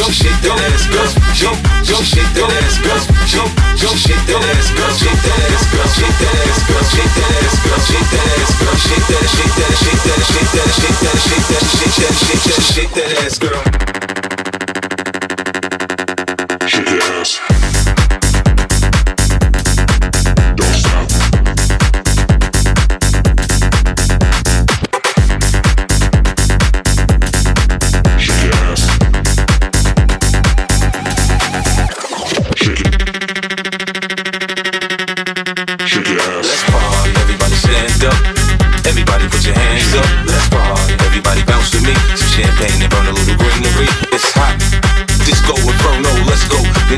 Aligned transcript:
Yo, 0.00 0.08
shake 0.08 0.32
that 0.40 0.56
ass, 0.56 0.88
girl. 0.88 1.04
Yo, 1.36 1.52
yo, 1.84 2.00
shake 2.00 2.32
that 2.32 2.48
ass, 2.48 2.80
girl. 2.80 3.04
Yo, 3.28 3.44
yo, 3.76 3.92
shake 4.00 4.24
that 4.32 4.40
ass, 4.56 4.72
girl. 4.72 4.88
Shake 4.96 5.12
that 5.12 5.44
ass, 5.44 5.68
girl. 5.68 5.88
Shake 5.92 6.16
that 6.16 6.40
ass, 6.40 6.64
girl. 6.64 6.84
Shake 6.88 7.12
that 7.20 7.36
ass, 7.36 7.60
girl. 7.60 7.80
Shake 7.84 8.08
that 8.08 8.24
ass, 8.40 8.52
girl. 8.56 8.76
Shake 8.80 9.06
that, 9.12 9.28
shake 9.28 9.54
that, 9.60 9.76
shake 9.76 10.00
that, 10.00 10.20
shake 10.24 10.50
that, 10.56 10.72
shake 10.72 11.00
that, 11.04 11.20
shake 11.20 11.44
that, 11.52 11.64
shake 11.68 11.96
that, 12.00 12.14
shake 12.16 12.44
that, 12.48 12.62
shake 12.72 12.92
that 12.96 13.12
ass, 13.20 13.36
girl. 13.36 14.19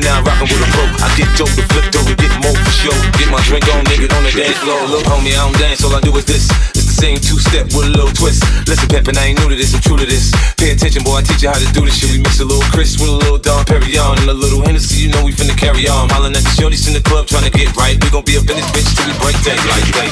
Now 0.03 0.23
rockin' 0.23 0.51
with 0.51 0.62
a 0.62 0.69
pro. 0.75 0.85
I 1.03 1.09
get 1.15 1.31
dope 1.38 1.51
to 1.55 1.62
flip 1.71 1.87
dope 1.95 2.11
get 2.19 2.35
more 2.43 2.55
for 2.55 2.75
show. 2.75 2.95
Get 3.19 3.31
my 3.31 3.41
drink 3.47 3.67
on, 3.73 3.87
nigga, 3.87 4.11
on 4.15 4.23
the 4.27 4.33
dance 4.35 4.59
floor. 4.59 4.79
Look, 4.91 5.07
homie, 5.07 5.35
I 5.35 5.47
don't 5.47 5.57
dance, 5.59 5.83
all 5.83 5.95
I 5.95 6.01
do 6.03 6.15
is 6.19 6.27
this. 6.27 6.51
It's 6.75 6.87
the 6.87 6.97
same 6.97 7.19
two 7.19 7.38
step 7.38 7.71
with 7.73 7.87
a 7.88 7.93
little 7.93 8.12
twist. 8.12 8.43
Listen, 8.67 8.88
Peppin', 8.91 9.17
I 9.17 9.33
ain't 9.33 9.38
new 9.38 9.49
to 9.49 9.57
this, 9.57 9.75
I'm 9.75 9.83
true 9.83 9.97
to 9.97 10.07
this. 10.07 10.35
Pay 10.59 10.75
attention, 10.75 11.03
boy, 11.07 11.21
I 11.21 11.23
teach 11.23 11.43
you 11.43 11.51
how 11.51 11.59
to 11.59 11.69
do 11.73 11.87
this 11.87 11.97
shit. 11.99 12.11
We 12.11 12.19
mix 12.19 12.41
a 12.43 12.47
little 12.47 12.67
Chris 12.75 12.99
with 12.99 13.11
a 13.11 13.19
little 13.19 13.38
Dom 13.38 13.65
Perignon 13.65 14.19
and 14.23 14.29
a 14.29 14.35
little 14.35 14.61
Hennessy, 14.62 15.07
you 15.07 15.09
know 15.15 15.23
we 15.25 15.33
finna 15.33 15.57
carry 15.57 15.87
on. 15.88 16.11
Hollin' 16.11 16.35
at 16.35 16.43
the 16.43 16.53
shorties 16.59 16.87
in 16.88 16.95
the 16.95 17.03
club 17.03 17.27
trying 17.27 17.47
to 17.47 17.53
get 17.55 17.71
right. 17.77 17.97
We 17.97 18.11
gon' 18.11 18.27
be 18.27 18.37
up 18.37 18.47
in 18.51 18.59
this 18.59 18.69
bitch 18.75 18.91
till 18.99 19.07
we 19.07 19.15
break 19.23 19.38
day 19.47 19.57
like 19.71 19.87
day. 19.95 20.09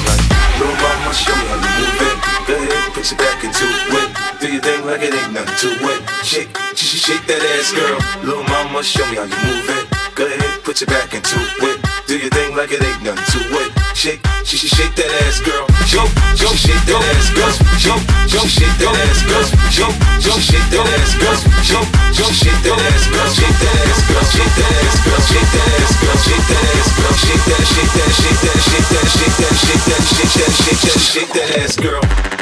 Little 0.59 0.75
mama, 0.79 1.11
show 1.13 1.35
me 1.35 1.45
how 1.51 1.59
you 1.59 1.85
move 1.89 2.01
it. 2.05 2.17
Go 2.47 2.53
ahead, 2.55 2.93
put 2.93 3.05
your 3.09 3.17
back 3.19 3.43
into 3.43 3.65
it. 3.67 4.10
Do 4.51 4.59
your 4.59 4.67
thing 4.67 4.83
like 4.83 4.99
it 4.99 5.15
ain't 5.15 5.31
nothing 5.31 5.55
to 5.63 5.69
it. 5.79 6.03
Shake, 6.27 6.51
shake, 6.75 6.99
shake 6.99 7.23
that 7.23 7.39
ass, 7.55 7.71
girl. 7.71 7.95
Little 8.19 8.43
mama, 8.51 8.83
show 8.83 9.07
me 9.07 9.15
how 9.15 9.23
you 9.23 9.39
move 9.47 9.63
it. 9.63 9.87
Go 10.11 10.27
ahead, 10.27 10.59
put 10.67 10.83
your 10.83 10.91
back 10.91 11.15
into 11.15 11.39
it. 11.39 11.79
Do 12.03 12.19
your 12.19 12.27
thing 12.35 12.51
like 12.59 12.67
it 12.75 12.83
ain't 12.83 12.99
nothing 12.99 13.23
to 13.31 13.39
it. 13.47 13.71
Shake, 13.95 14.19
shake, 14.43 14.67
shake 14.67 14.91
that 14.99 15.07
ass, 15.23 15.39
girl. 15.39 15.63
Yo, 15.87 16.03
yo, 16.35 16.51
shake 16.51 16.83
that 16.83 16.99
ass, 16.99 17.31
girl. 17.31 17.47
Yo, 17.79 17.95
yo, 18.27 18.43
shake 18.43 18.75
that 18.75 18.91
ass, 18.91 19.23
girl. 19.23 19.47
Yo, 19.71 19.87
yo, 20.19 20.35
shake 20.35 20.67
that 20.67 20.83
ass, 20.99 21.15
girl. 21.15 21.39
Yo, 21.71 21.79
yo, 22.11 22.25
shake 22.35 22.59
that 22.67 22.75
ass, 22.91 23.07
girl. 23.07 23.31
Shake 23.31 23.55
that 23.55 23.71
ass, 23.87 24.03
girl. 24.03 24.25
Shake 24.35 24.51
that 24.51 24.67
ass, 24.67 24.99
girl. 24.99 25.21
Shake 25.31 25.47
that 25.47 25.67
ass, 25.79 25.95
girl. 25.95 26.19
Shake 26.27 26.43
that 26.51 26.63
ass, 26.75 26.91
girl. 26.99 27.15
Shake 27.23 27.45
that, 27.47 27.63
shake 27.71 27.93
that, 27.95 28.11
shake 28.19 28.39
that, 28.43 28.59
shake 28.67 28.87
that, 28.91 29.07
shake 29.15 29.37
that, 29.39 29.55
shake 29.63 29.85
that, 29.87 30.03
shake 30.11 30.35
that, 30.35 30.51
shake 30.59 30.81
that, 30.83 30.99
shake 30.99 31.31
that 31.39 31.49
ass, 31.63 31.79
girl. 31.79 32.40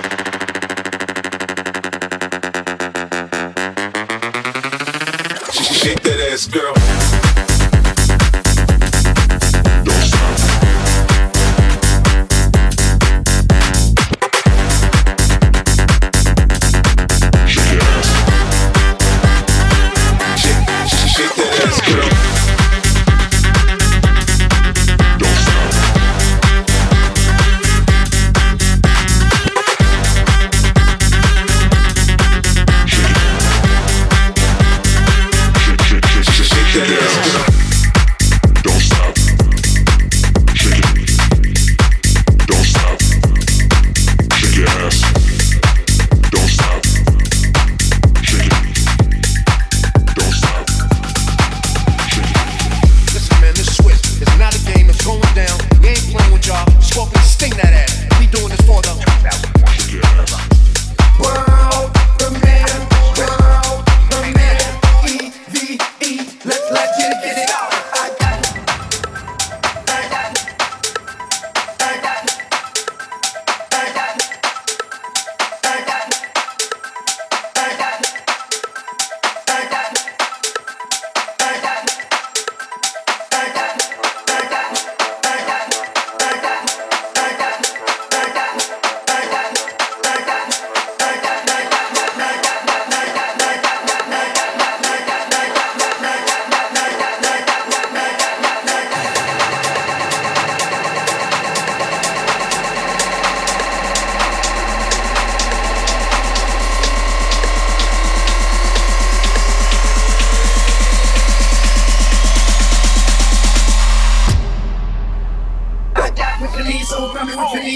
Ass, 6.30 6.48
girl. 6.48 6.99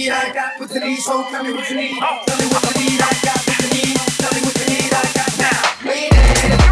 Need. 0.03 0.11
I 0.11 0.33
got 0.33 0.59
what 0.59 0.73
you 0.73 0.79
need, 0.81 0.97
so 0.97 1.23
tell 1.29 1.43
me 1.43 1.53
what 1.53 1.69
you 1.69 1.75
need. 1.75 1.97
Oh. 2.01 2.23
Tell 2.25 2.37
me 2.37 2.45
what 2.47 2.75
you 2.75 2.83
need. 2.83 3.01
I 3.01 3.13
got 3.23 3.39
what 3.47 3.59
you 3.61 3.69
need. 3.69 3.97
Tell 4.19 4.33
me 4.33 4.41
what 4.41 4.59
you 4.59 4.65
need. 4.67 4.93
I 4.93 5.13
got 5.13 5.37
now. 5.39 6.59
I 6.59 6.62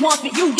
This 0.00 0.16
for 0.20 0.26
you. 0.28 0.57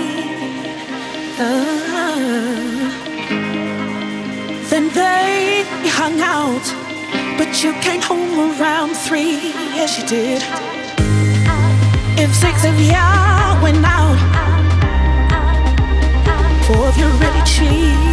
Uh, 1.38 2.90
then 4.68 4.88
they 4.90 5.64
hung 5.88 6.20
out, 6.20 6.64
but 7.38 7.62
you 7.62 7.72
came 7.80 8.02
home 8.02 8.60
around 8.60 8.94
three. 8.94 9.52
Yes, 9.74 9.98
you 9.98 10.06
did. 10.06 10.42
If 12.18 12.34
six 12.34 12.64
of 12.64 12.78
y'all 12.80 13.62
went 13.62 13.84
out, 13.84 14.18
four 16.66 16.88
of 16.88 16.96
you 16.98 17.06
really 17.06 17.42
cheated. 17.44 18.09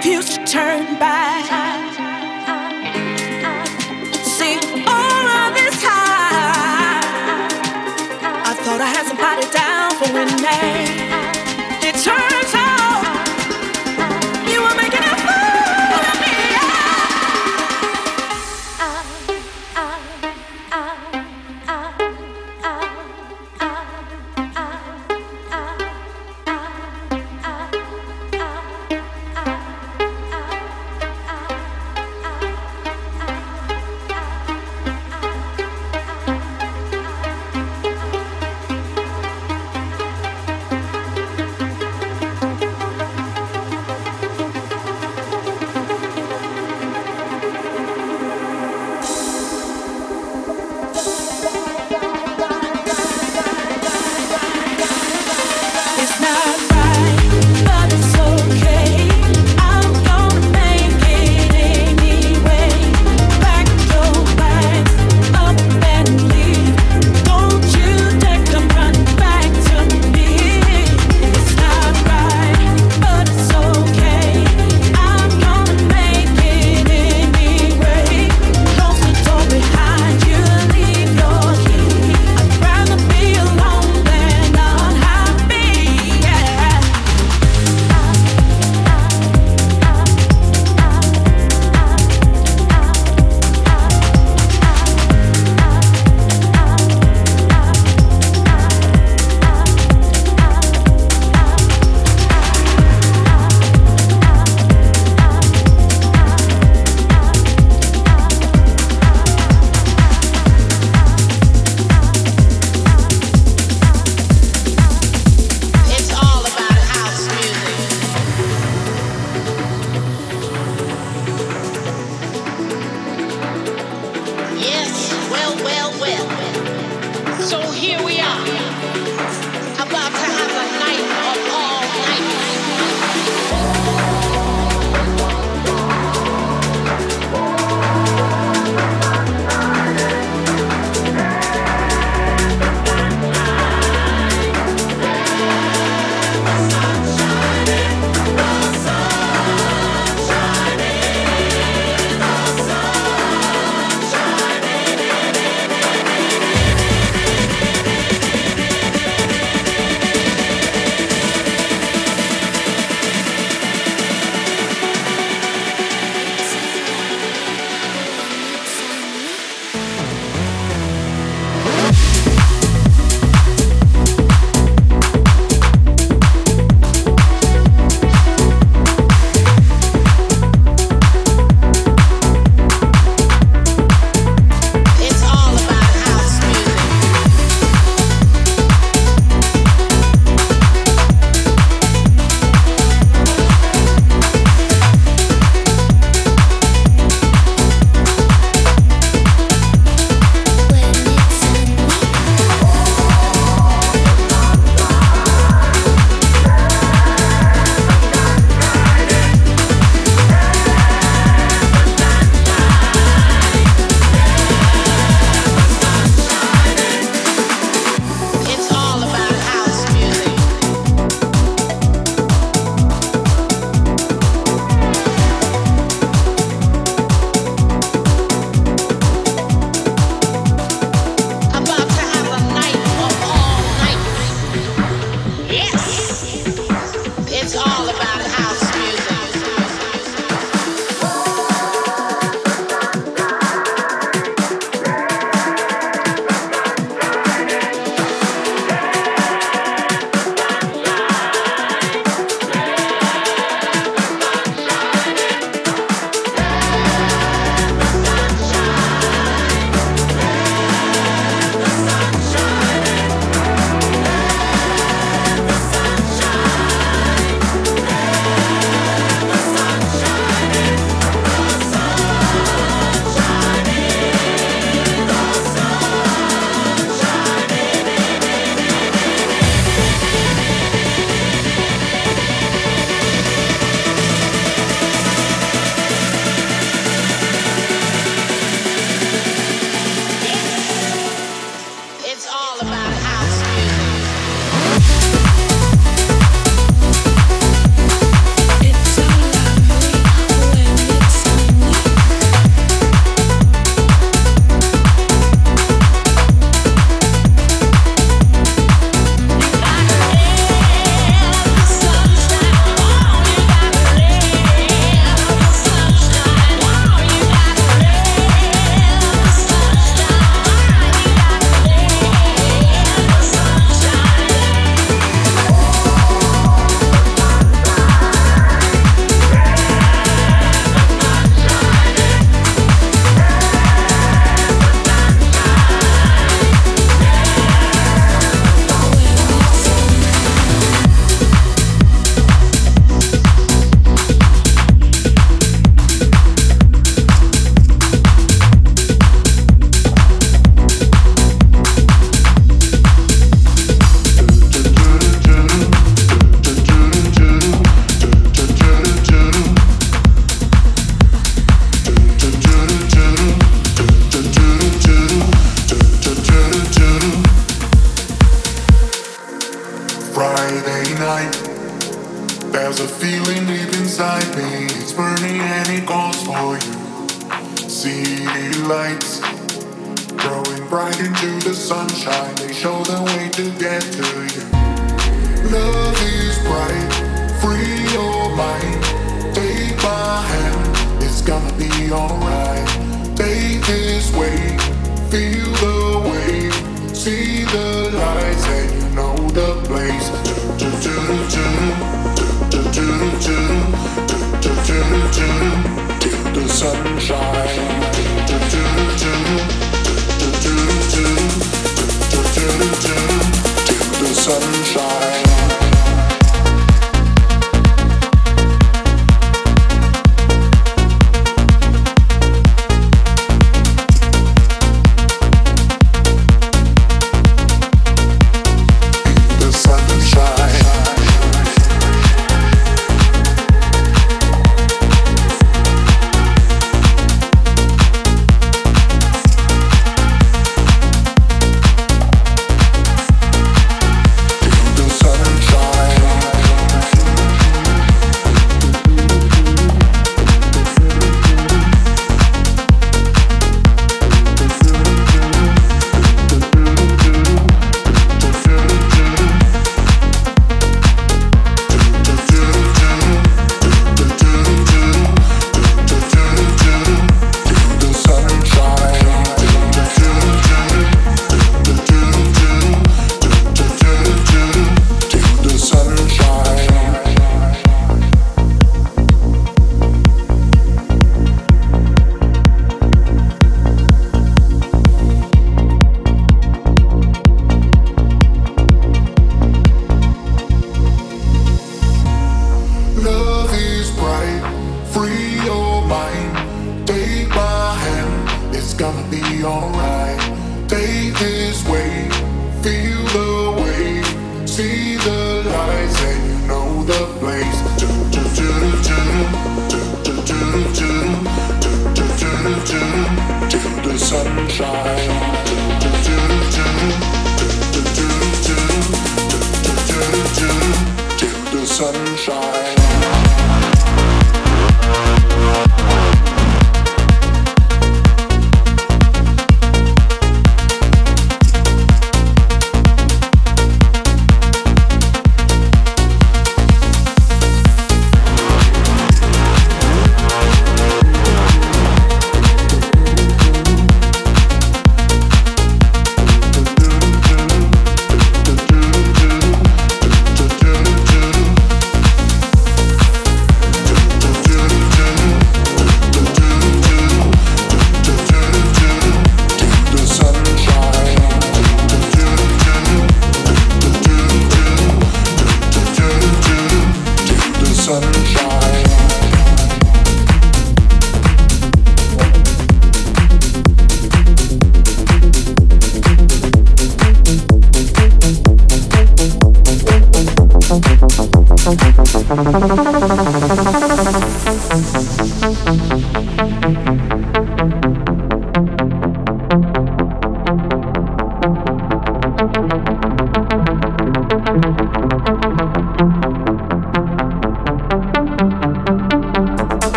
pews 0.00 0.30
to 0.30 0.44
turn. 0.46 0.89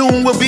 Wondering 0.00 0.26
if 0.26 0.39